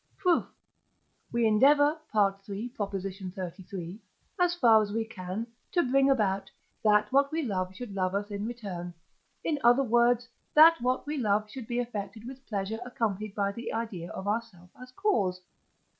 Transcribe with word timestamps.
Proof. 0.17 0.45
We 1.31 1.45
endeavour 1.45 1.91
(III. 2.15 2.63
xxxiii.), 2.75 3.99
as 4.39 4.55
far 4.55 4.81
as 4.81 4.91
we 4.91 5.05
can, 5.05 5.45
to 5.73 5.83
bring 5.83 6.09
about, 6.09 6.49
that 6.83 7.11
what 7.13 7.31
we 7.31 7.43
love 7.43 7.75
should 7.75 7.93
love 7.93 8.15
us 8.15 8.31
in 8.31 8.47
return: 8.47 8.95
in 9.43 9.59
other 9.63 9.83
words, 9.83 10.27
that 10.55 10.81
what 10.81 11.05
we 11.05 11.17
love 11.17 11.51
should 11.51 11.67
be 11.67 11.77
affected 11.77 12.25
with 12.25 12.43
pleasure 12.47 12.79
accompanied 12.83 13.35
by 13.35 13.51
the 13.51 13.71
idea 13.71 14.09
of 14.09 14.27
ourself 14.27 14.71
as 14.81 14.91
cause. 14.91 15.39